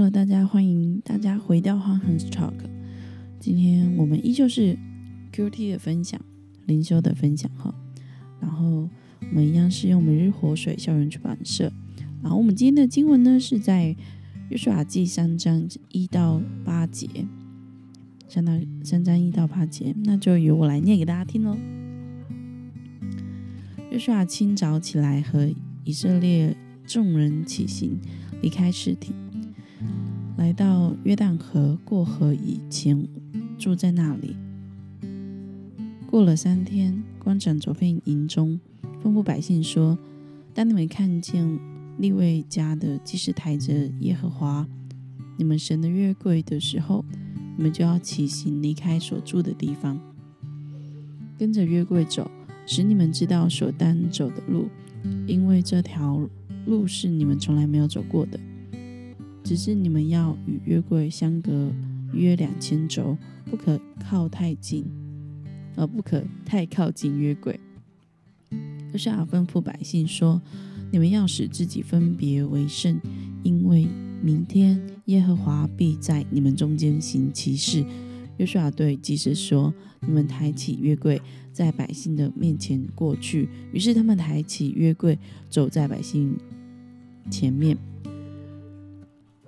[0.00, 2.54] Hello，大家欢迎大家回到 h u n s Talk。
[3.38, 4.74] 今天我们依旧是
[5.30, 6.18] QT 的分享，
[6.64, 7.74] 灵修的分享哈。
[8.40, 8.88] 然后
[9.20, 11.70] 我们一样是用每日活水校园出版社。
[12.22, 13.94] 然后我们今天的经文呢是在
[14.48, 17.06] 约书亚记三章一到八节，
[18.26, 21.54] 相当于三章一到八节，那就由我来念给大家听喽。
[23.90, 25.52] 约书亚清早起来，和
[25.84, 26.56] 以色列
[26.86, 27.98] 众人起行，
[28.40, 29.12] 离开赤体。
[30.40, 33.06] 来到约旦河过河以前，
[33.58, 34.34] 住在那里。
[36.10, 38.58] 过了三天，官长走遍营中，
[39.04, 39.98] 吩咐百姓说
[40.54, 41.60] ：“当你们看见
[41.98, 44.66] 利未家的祭司抬着耶和华
[45.36, 47.04] 你们神的约柜的时候，
[47.58, 50.00] 你们就要起行离开所住的地方，
[51.38, 52.30] 跟着约柜走，
[52.64, 54.70] 使你们知道所当走的路，
[55.26, 56.18] 因为这条
[56.64, 58.40] 路是你们从来没有走过的。”
[59.42, 61.72] 只是你们要与约柜相隔
[62.12, 63.16] 约两千轴，
[63.50, 64.84] 不可靠太近，
[65.76, 67.58] 而不可太靠近约柜。
[68.92, 70.40] 约书亚吩咐百姓说
[70.92, 73.00] ：“你们要使自己分别为圣，
[73.42, 73.86] 因为
[74.22, 77.84] 明天耶和华必在你们中间行奇事。”
[78.38, 81.20] 约书亚对祭司说：“你们抬起约柜，
[81.52, 86.36] 在百姓的面前过去。”于是他们抬起约柜，走在百姓
[87.30, 87.76] 前面。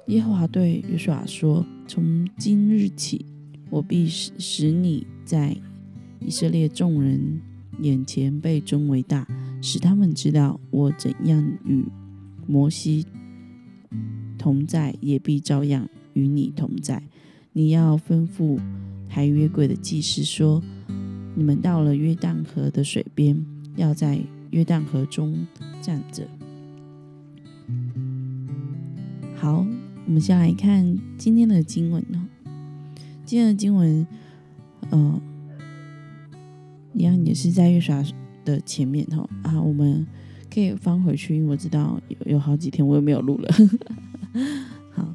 [0.07, 3.25] 耶和华对约书亚说：“从今日起，
[3.71, 5.57] 我必使使你在
[6.19, 7.41] 以色列众人
[7.81, 9.27] 眼前被尊为大，
[9.63, 11.85] 使他们知道我怎样与
[12.49, 13.07] 摩西
[14.37, 17.01] 同在，也必照样与你同在。
[17.53, 18.59] 你要吩咐
[19.09, 20.61] 抬约柜的祭司说：
[21.37, 23.41] 你们到了约旦河的水边，
[23.77, 25.47] 要在约旦河中
[25.81, 26.27] 站着。
[29.37, 29.65] 好。”
[30.05, 32.21] 我们先来看今天的经文哦。
[33.25, 34.07] 今天的经文，
[34.91, 35.23] 呃，
[36.93, 38.03] 一样也是在月刷
[38.45, 40.07] 的前面哈啊，我们
[40.53, 43.49] 可以翻回去，因为我知道有有好几天我也没有录了。
[44.93, 45.15] 好，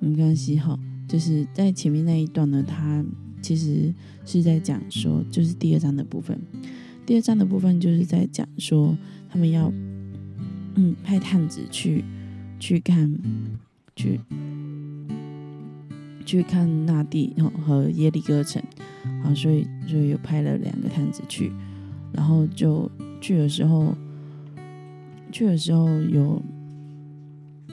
[0.00, 0.76] 没关系哈，
[1.06, 3.04] 就是在前面那一段呢，它
[3.42, 3.94] 其实
[4.24, 6.40] 是在讲说，就是第二章的部分。
[7.04, 8.96] 第二章的部分就是在讲说，
[9.28, 9.70] 他们要
[10.74, 12.02] 嗯派探子去
[12.58, 13.16] 去看。
[13.96, 14.20] 去
[16.26, 17.34] 去看那地
[17.66, 18.62] 和耶利哥城，
[19.24, 21.50] 啊，所以所以又派了两个探子去，
[22.12, 22.90] 然后就
[23.20, 23.94] 去的时候，
[25.32, 26.42] 去的时候有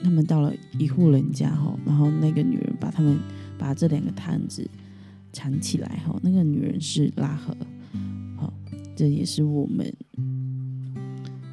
[0.02, 3.18] 他们到了一户人家哈，然后那个女人把他们
[3.58, 4.66] 把这两个探子
[5.32, 7.54] 藏起来哈，那个女人是拉赫，
[8.36, 8.52] 好，
[8.96, 9.92] 这也是我们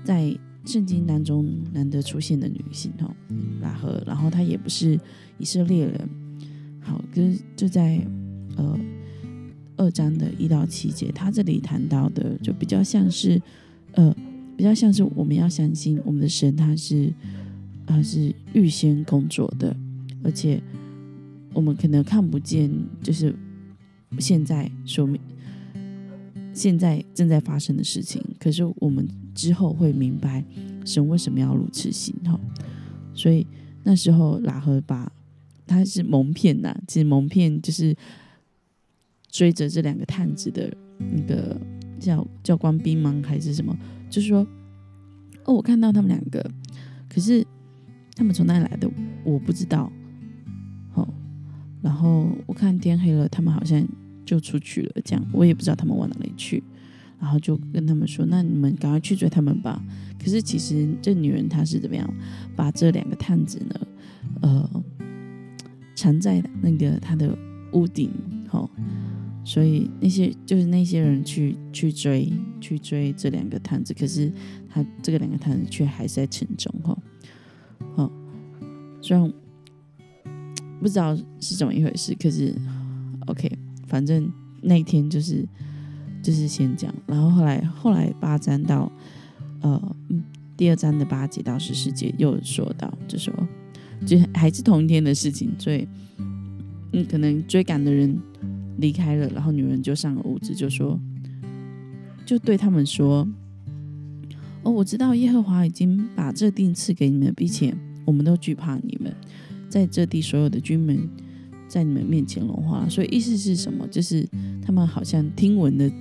[0.03, 0.33] 在。
[0.63, 3.11] 圣经当中难得出现的女性哦，
[3.61, 4.99] 拉赫，然后她也不是
[5.39, 6.09] 以色列人，
[6.79, 7.99] 好，跟就在
[8.57, 8.79] 呃
[9.75, 13.41] 二章的一到七节，他这里谈到的就比较像是
[13.93, 14.15] 呃
[14.55, 17.11] 比较像是我们要相信我们的神，他是
[17.87, 19.75] 他是预先工作的，
[20.23, 20.61] 而且
[21.53, 22.71] 我们可能看不见，
[23.01, 23.35] 就是
[24.19, 25.19] 现在说明
[26.53, 29.07] 现在正在发生的事情，可是我们。
[29.33, 30.43] 之后会明白
[30.85, 32.39] 神为什么要如此行哈，
[33.13, 33.45] 所以
[33.83, 35.11] 那时候拉赫把
[35.65, 37.95] 他是蒙骗呐，其实蒙骗就是
[39.29, 41.59] 追着这两个探子的那个
[41.99, 43.77] 叫教官兵吗还是什么？
[44.09, 44.45] 就是说
[45.45, 46.51] 哦，我看到他们两个，
[47.09, 47.45] 可是
[48.15, 48.89] 他们从哪里来的
[49.23, 49.91] 我不知道。
[50.91, 51.07] 好，
[51.81, 53.87] 然后我看天黑了，他们好像
[54.25, 56.61] 就出去了，这样我也不知道他们往哪里去。
[57.21, 59.79] 然后就跟他们说：“那你们赶快去追他们吧。”
[60.19, 62.11] 可是其实这女人她是怎么样
[62.55, 63.87] 把这两个探子呢？
[64.41, 64.83] 呃，
[65.95, 67.37] 藏在那个她的
[67.73, 68.11] 屋顶，
[68.49, 68.67] 哈。
[69.43, 74.31] 所以那些就是那些人去去追去追这两个探子，可是
[74.67, 76.97] 他这个两个探子却还是在城中，哈。
[77.95, 78.11] 好，
[78.99, 79.31] 虽然
[80.79, 82.51] 不知道是怎么一回事，可是
[83.27, 83.51] OK，
[83.85, 84.27] 反正
[84.63, 85.47] 那天就是。
[86.21, 88.91] 就是先讲，然后后来后来八章到
[89.61, 89.95] 呃
[90.55, 93.33] 第二章的八节到十四节又说到，就说
[94.05, 95.87] 就还是同一天的事情，所以
[96.91, 98.15] 嗯可能追赶的人
[98.77, 100.99] 离开了，然后女人就上了屋子，就说
[102.23, 103.27] 就对他们说，
[104.61, 107.75] 哦我知道耶和华已经把这地赐给你们，并且
[108.05, 109.11] 我们都惧怕你们，
[109.69, 111.09] 在这地所有的军门
[111.67, 113.87] 在你们面前融化，所以意思是什么？
[113.87, 114.27] 就是
[114.63, 115.91] 他们好像听闻的。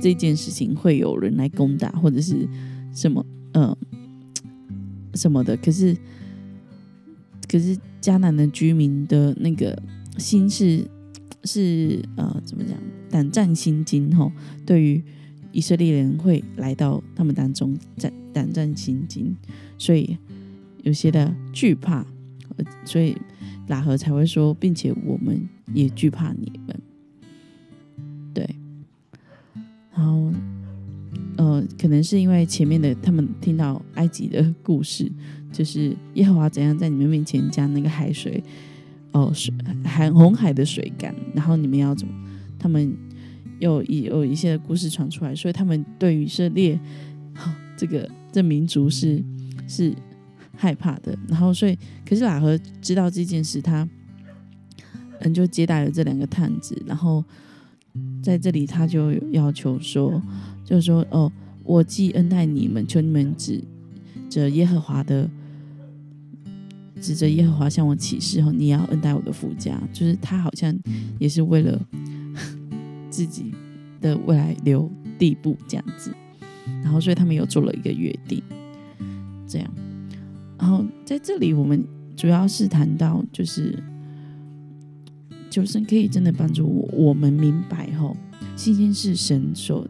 [0.00, 2.48] 这件事情会有人来攻打，或者是
[2.94, 3.76] 什么，嗯，
[5.14, 5.56] 什么的。
[5.56, 5.96] 可是，
[7.48, 9.80] 可是迦南的居民的那个
[10.18, 10.84] 心是
[11.44, 12.76] 是呃怎么讲
[13.10, 14.32] 胆战心惊吼，
[14.64, 15.02] 对于
[15.52, 19.36] 以色列人会来到他们当中战胆战心惊，
[19.76, 20.16] 所以
[20.82, 22.06] 有些的惧怕，
[22.84, 23.16] 所以
[23.68, 26.80] 拉合才会说，并且我们也惧怕你们，
[29.94, 30.32] 然后。
[31.36, 35.10] 呃，可能是因为前面的他们听到埃及的故事，
[35.50, 38.42] 就是耶和华怎样在你们面前将那个海水，
[39.12, 39.52] 哦，水
[39.82, 42.14] 海红海的水干，然后你们要怎么？
[42.58, 42.94] 他们
[43.58, 46.78] 有有一些的故事传出来，所以他们对于以色列
[47.76, 49.22] 这个这民族是
[49.66, 49.94] 是
[50.54, 51.18] 害怕的。
[51.28, 53.88] 然后，所以可是喇合知道这件事，他
[55.20, 57.24] 嗯就接待了这两个探子，然后
[58.22, 60.22] 在这里他就要求说。
[60.64, 61.30] 就是说，哦，
[61.64, 63.62] 我既恩待你们，求你们指
[64.30, 65.28] 着耶和华的，
[67.00, 69.78] 指着耶和华向我起誓后，你要恩待我的夫家。
[69.92, 70.74] 就是他好像
[71.18, 71.78] 也是为了
[73.10, 73.52] 自己
[74.00, 76.10] 的未来留地步这样子，
[76.82, 78.40] 然后所以他们有做了一个约定，
[79.46, 79.68] 这样。
[80.56, 81.84] 然后在这里，我们
[82.16, 83.76] 主要是谈到，就是
[85.52, 88.16] 求神可以真的帮助我，我们明白后，
[88.56, 89.86] 信心是神所。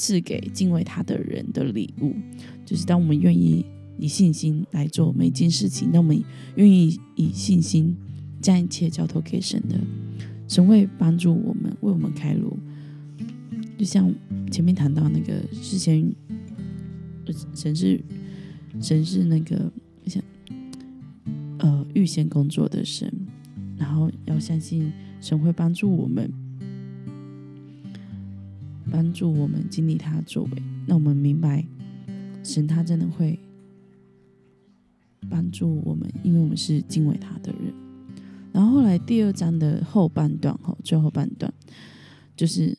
[0.00, 2.14] 赐给敬畏他的人的礼物，
[2.64, 3.66] 就是当我们愿意
[3.98, 6.22] 以信心来做每件事情，当我们
[6.54, 7.96] 愿意以信心
[8.40, 9.76] 将一切交托给神的，
[10.46, 12.56] 神会帮助我们，为我们开路。
[13.76, 14.14] 就像
[14.52, 16.14] 前面谈到那个事先，
[17.52, 18.00] 神是
[18.80, 19.68] 神是那个
[20.06, 20.22] 像
[21.58, 23.12] 呃预先工作的神，
[23.78, 26.30] 然后要相信神会帮助我们。
[28.90, 31.62] 帮助我们经历他的作为，那我们明白
[32.42, 33.38] 神他真的会
[35.28, 37.70] 帮助我们，因为我们是敬畏他的人。
[38.50, 41.52] 然后后来第二章的后半段，哈，最后半段
[42.34, 42.74] 就是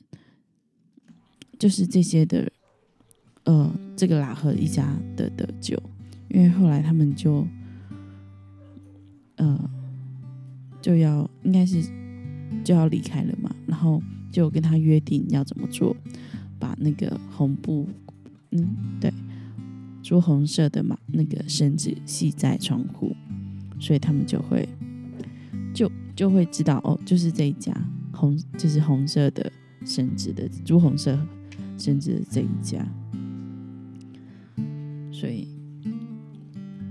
[1.59, 2.51] 就是这些的，
[3.43, 5.79] 呃，这个拉赫一家的得救，
[6.29, 7.45] 因为后来他们就
[9.35, 9.69] 呃
[10.81, 11.83] 就要应该是
[12.63, 14.01] 就要离开了嘛，然后。
[14.31, 15.97] 就跟他约定要怎么做，
[16.59, 17.89] 把那个红布，
[18.51, 19.11] 嗯，对，
[20.03, 23.15] 朱红色的嘛，那个绳子系在窗户，
[23.79, 24.69] 所以他们就会
[25.73, 27.75] 就就会知道哦，就是这一家
[28.11, 29.51] 红，就是红色的
[29.83, 31.19] 绳子的朱红色
[31.75, 32.87] 绳子的这一家，
[35.11, 35.47] 所以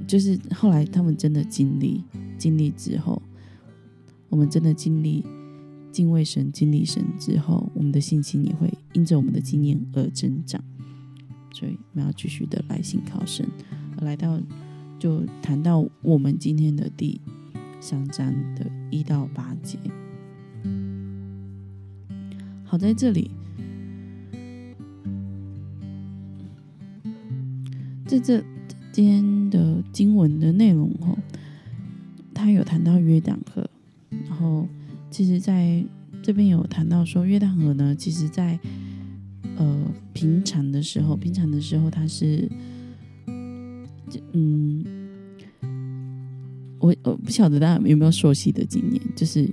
[0.08, 2.02] 就是后来他们真的经历
[2.36, 3.22] 经历之后，
[4.28, 5.24] 我们真的经历。
[5.90, 10.62] 敬畏神、经历神之后，我们的信心也会因着我们的经验而增长。
[11.50, 13.48] 所以，我们要继续的来信靠神。
[14.02, 14.38] 来到，
[14.98, 17.20] 就谈到我们今天的第
[17.80, 19.78] 三章的一到八节。
[22.64, 23.30] 好，在这里，
[28.06, 28.44] 在这
[28.92, 31.18] 今天的经文的内容哦，
[32.34, 33.67] 他有谈到约旦河，
[34.38, 34.66] 后。
[35.10, 35.82] 其实，在
[36.22, 38.60] 这边有谈到说，约旦河呢，其实，在
[39.56, 42.46] 呃平常的时候，平常的时候，它是，
[44.32, 44.84] 嗯，
[46.78, 49.48] 我我不晓得大家有没有熟悉的经验，就是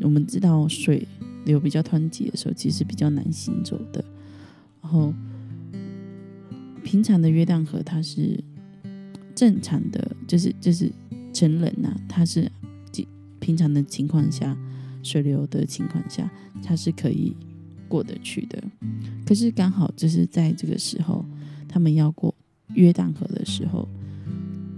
[0.00, 1.06] 我们知道水
[1.44, 4.04] 流比较湍急的时候，其实比较难行走的。
[4.82, 5.14] 然后，
[6.82, 8.42] 平常的约旦河，它是
[9.36, 10.90] 正常的，就是就是
[11.32, 12.50] 成人呐，它是
[13.50, 14.56] 平常的情况下。
[15.02, 16.30] 水流的情况下，
[16.62, 17.34] 它是可以
[17.88, 18.62] 过得去的。
[19.26, 21.24] 可是刚好就是在这个时候，
[21.66, 22.34] 他们要过
[22.74, 23.88] 约旦河的时候，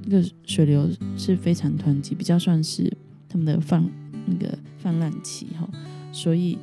[0.04, 0.88] 那个水流
[1.18, 2.96] 是非常湍急，比较算是
[3.28, 3.84] 他们的泛
[4.26, 5.68] 那个泛滥期哈。
[6.12, 6.56] 所以，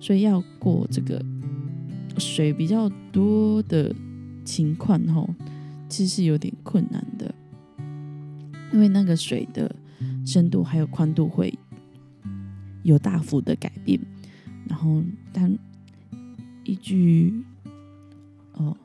[0.00, 1.22] 所以要过这个
[2.16, 3.94] 水比较多的
[4.46, 5.28] 情况哈，
[5.90, 7.34] 其实是有点困难的，
[8.72, 9.76] 因为那个水的
[10.24, 11.52] 深度还有宽度会。
[12.82, 13.98] 有大幅的改变，
[14.68, 15.50] 然后但
[16.64, 17.32] 依据
[18.52, 18.76] 哦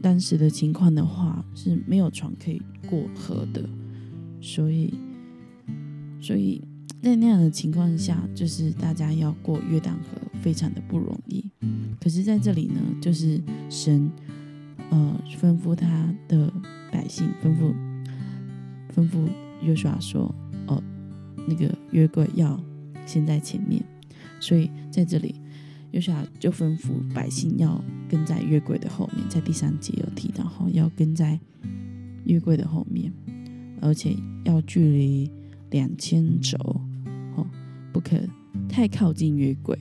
[0.00, 3.64] 当时的情况的话是没有船可以过河的，
[4.40, 4.92] 所以
[6.20, 6.60] 所以
[7.00, 11.48] 在那样的情况下，就是大家要过约旦河非常的不容易。
[12.00, 13.40] 可是在这里呢，就是
[13.70, 14.10] 神
[14.90, 16.52] 呃吩咐他的
[16.90, 17.72] 百姓，吩咐
[18.94, 19.28] 吩咐
[19.62, 20.34] 约书亚说。
[20.68, 20.82] 哦
[21.44, 22.56] 那个约柜要
[23.04, 23.82] 先在前面，
[24.38, 25.34] 所以在这里，
[25.90, 31.40] 约书亚就吩咐百姓要跟在约柜的后面，在第三节有提到哈，要跟在
[32.26, 33.12] 约柜的后面，
[33.80, 35.28] 而且要距离
[35.70, 36.56] 两千轴，
[37.34, 37.44] 哦，
[37.92, 38.16] 不可
[38.68, 39.76] 太靠近约柜。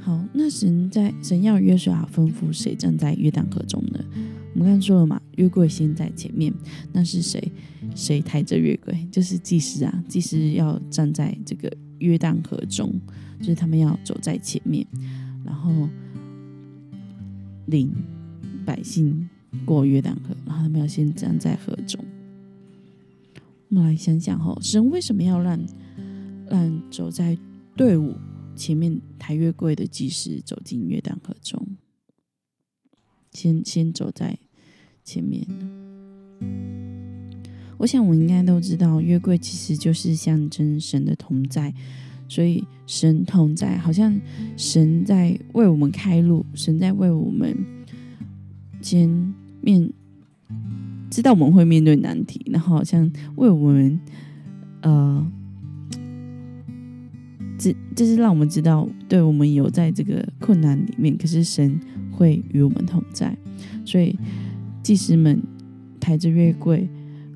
[0.00, 4.02] 好，那神在神要约书亚吩咐谁站在约旦河中呢？
[4.52, 6.52] 我们刚刚说了嘛，约柜先在前面，
[6.92, 7.52] 那是谁？
[7.94, 9.06] 谁抬着约柜？
[9.10, 10.04] 就是祭司啊！
[10.08, 12.92] 祭司要站在这个约旦河中，
[13.38, 14.86] 就是他们要走在前面，
[15.44, 15.88] 然后
[17.66, 17.92] 领
[18.64, 19.28] 百姓
[19.64, 22.04] 过约旦河，然后他们要先站在河中。
[23.68, 25.58] 我们来想想哈，神为什么要让
[26.48, 27.38] 让走在
[27.76, 28.14] 队伍
[28.56, 31.64] 前面抬约柜的祭司走进约旦河中？
[33.32, 34.38] 先先走在
[35.04, 35.46] 前面
[37.78, 41.72] 我想我应该都知道，约柜其实就是象征神的同在，
[42.28, 44.20] 所以神同在，好像
[44.56, 47.56] 神在为我们开路，神在为我们
[48.82, 49.08] 先
[49.62, 49.90] 面
[51.10, 53.98] 知道我们会面对难题，然后好像为我们
[54.82, 55.32] 呃，
[57.56, 61.80] 这这是让我们知道，对我们有在这个困难里面，可是神。
[62.20, 63.34] 会与我们同在，
[63.82, 64.14] 所以
[64.82, 65.42] 祭司们
[65.98, 66.86] 抬着月柜，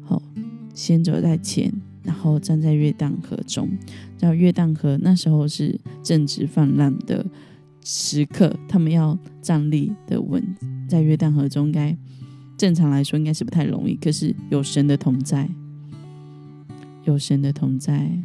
[0.02, 0.20] 好，
[0.74, 1.72] 先走在前，
[2.02, 3.70] 然后站在约旦河中。
[4.18, 7.24] 叫约旦河那时候是正值泛滥的
[7.82, 10.44] 时刻，他们要站立的稳
[10.86, 11.96] 在约旦河中，应该
[12.58, 13.94] 正常来说应该是不太容易。
[13.96, 15.48] 可是有神的同在，
[17.04, 18.18] 有神的同在，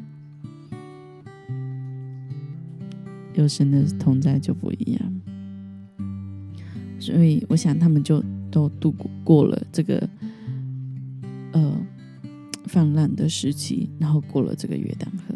[3.34, 5.19] 有神的同在就不一样。
[7.00, 10.10] 所以我想他们就都度过过了这个
[11.54, 11.78] 呃
[12.66, 15.36] 泛滥的时期，然后过了这个约旦河。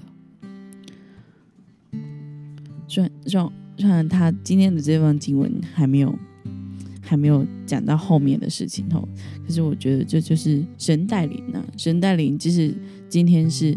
[2.88, 6.14] 虽然虽然虽然他今天的这段经文还没有
[7.02, 9.08] 还没有讲到后面的事情哦，
[9.48, 12.76] 可是我觉得这就是神带领呢，神带领即使
[13.10, 13.76] 今天是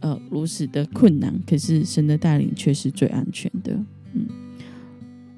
[0.00, 3.72] 呃如此的困难，可是神的带领却是最安全的，
[4.14, 4.26] 嗯。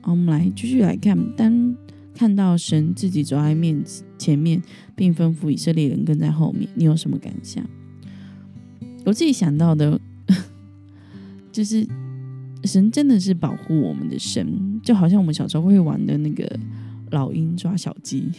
[0.04, 1.18] 好，我们来继续来看。
[1.34, 1.74] 当
[2.14, 3.82] 看到神自己走在面
[4.18, 4.62] 前面，
[4.94, 7.64] 并吩咐以色列人跟在后面，你有什么感想？
[9.06, 9.98] 我自己想到的，
[11.50, 11.88] 就是
[12.64, 16.46] 神真的是保护我们的神，就好像我们小时候会玩的那个
[17.10, 18.30] 老鹰抓小鸡，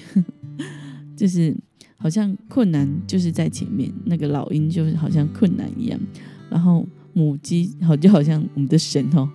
[1.17, 1.57] 就是
[1.97, 5.99] 好像困难就是在前面，那个老鹰就是好像困难一样，
[6.47, 9.27] 然后母鸡好就好像我们的神哦。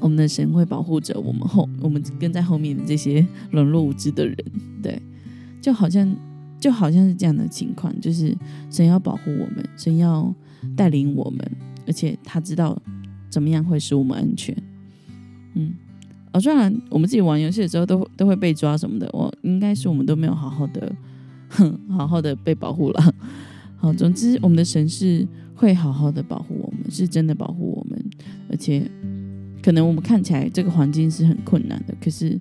[0.00, 4.36] 我们的神会保护着我们后，我们跟在后面的这些软弱无知的人，
[4.82, 5.00] 对，
[5.60, 6.16] 就好像
[6.58, 8.34] 就好像是这样的情况，就是
[8.70, 10.34] 神要保护我们，神要
[10.74, 11.38] 带领我们，
[11.86, 12.80] 而且他知道
[13.28, 14.56] 怎么样会使我们安全。
[15.54, 15.74] 嗯，
[16.32, 20.90] 哦，虽然我们自己玩游戏的时候都都会被抓什么的，我应该是我们都没有好好的，
[21.50, 23.14] 哼，好好的被保护了。
[23.76, 28.02] 好，总之我们的神是会好好的保护我们，是真的保护我们，
[28.48, 28.90] 而且。
[29.62, 32.40] 可能我们看起来这个环境是很困难的，可是，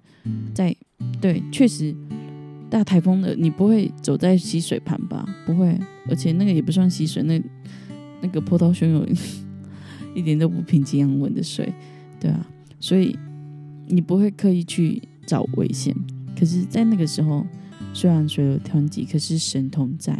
[0.54, 0.76] 在
[1.20, 1.94] 对确实
[2.70, 5.26] 大台风的，你不会走在溪水旁吧？
[5.46, 7.42] 不会，而且那个也不算溪水，那
[8.22, 9.06] 那个波涛汹涌，
[10.16, 11.74] 一点都不平静安稳的水，
[12.20, 12.48] 对啊，
[12.80, 13.18] 所以
[13.88, 15.96] 你不会刻意去找危险。
[16.38, 17.46] 可是，在那个时候，
[17.94, 20.18] 虽然水有湍急，可是神同在，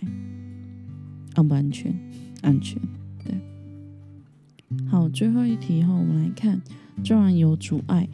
[1.36, 1.94] 安不安全？
[2.42, 2.82] 安全。
[3.24, 3.36] 对，
[4.88, 6.62] 好，最后一题哈，我们来看。
[7.04, 8.08] 纵然有阻碍，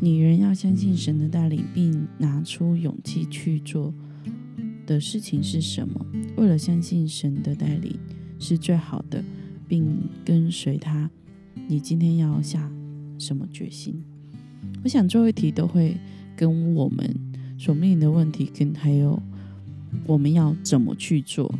[0.00, 3.94] 你仍要相信神的带领，并拿出勇气去做
[4.84, 6.04] 的事情是什么？
[6.36, 7.96] 为了相信神的带领
[8.38, 9.22] 是最好的，
[9.68, 11.08] 并跟随他，
[11.68, 12.68] 你今天要下
[13.18, 14.02] 什么决心？
[14.82, 15.96] 我想最后一题都会
[16.36, 17.14] 跟我们
[17.56, 19.22] 所面临的问题，跟还有
[20.06, 21.54] 我们要怎么去做，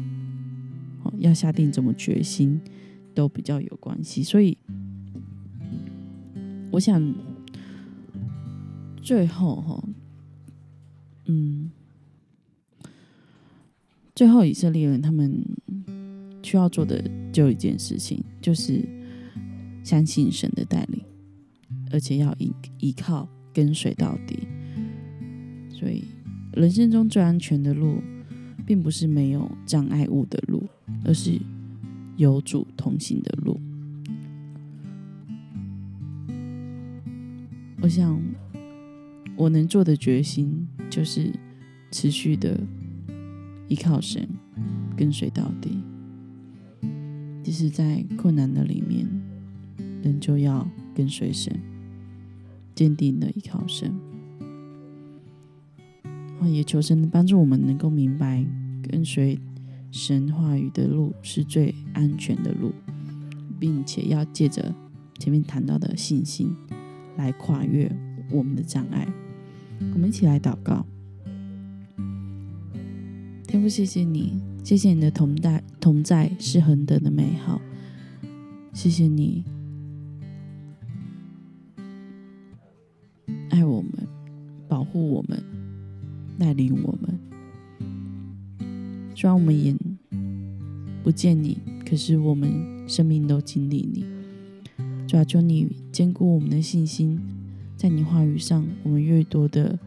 [1.19, 2.61] 要下定怎么决心，
[3.15, 4.23] 都比较有关系。
[4.23, 4.59] 所以。
[6.73, 7.15] 我想，
[9.03, 9.89] 最后哈，
[11.27, 11.71] 嗯，
[14.15, 15.45] 最后以色列人他们
[16.43, 18.83] 需要做的就一件事情，就是
[19.85, 21.05] 相信神的带领，
[21.93, 24.49] 而且要依依靠跟随到底。
[25.71, 26.05] 所以，
[26.55, 28.01] 人生中最安全的路，
[28.65, 30.67] 并不是没有障碍物的路，
[31.05, 31.39] 而是
[32.17, 33.61] 有主同行的路。
[37.83, 38.17] 我想，
[39.37, 41.33] 我能做的决心就是
[41.91, 42.61] 持续的
[43.67, 44.29] 依靠神，
[44.97, 45.83] 跟随到底。
[47.43, 49.05] 即使在困难的里面，
[50.01, 51.61] 人就要跟随神，
[52.73, 53.93] 坚定的依靠神。
[56.45, 58.45] 也求神帮助我们能够明白，
[58.89, 59.37] 跟随
[59.91, 62.73] 神话语的路是最安全的路，
[63.59, 64.73] 并且要借着
[65.19, 66.55] 前面谈到的信心
[67.17, 67.91] 来跨越
[68.31, 69.07] 我们的障碍。
[69.95, 70.87] 我们一起来祷告，
[73.47, 77.61] 天父，谢谢你，谢谢你的同在，同在是恒等的美好，
[78.73, 79.45] 谢谢你
[83.51, 83.91] 爱我们，
[84.69, 85.43] 保护我们，
[86.39, 87.19] 带领我们。
[89.17, 89.77] 虽然我们眼
[91.03, 94.12] 不见你，可是我们生命都经历你。
[95.13, 97.21] 主要求你坚固我们的信心。
[97.77, 99.79] 在你话语上，我们越多的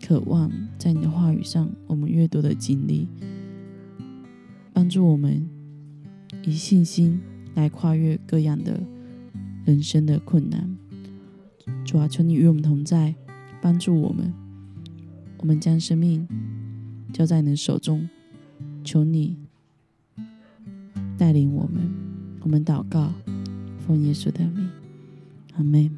[0.00, 3.08] 渴望；在你的话语上，我们越多的经历，
[4.72, 5.44] 帮助我们
[6.44, 7.20] 以信心
[7.56, 8.80] 来跨越各样的
[9.64, 10.76] 人生的困难。
[11.84, 13.12] 主啊，求你与我们同在，
[13.60, 14.32] 帮助我们。
[15.38, 16.28] 我们将生命
[17.12, 18.08] 交在你的手中，
[18.84, 19.36] 求你
[21.18, 21.95] 带领我们。
[22.46, 23.12] 我们祷告，
[23.84, 24.70] 奉耶稣的名。
[25.56, 25.90] 阿门